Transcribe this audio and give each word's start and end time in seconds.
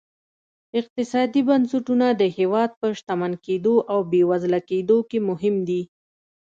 اقتصادي 0.79 1.41
بنسټونه 1.49 2.05
د 2.21 2.23
هېواد 2.37 2.71
په 2.79 2.87
شتمن 2.97 3.33
کېدو 3.45 3.75
او 3.91 3.99
بېوزله 4.11 4.59
کېدو 4.69 4.97
کې 5.09 5.19
مهم 5.29 5.55
دي. 5.67 5.81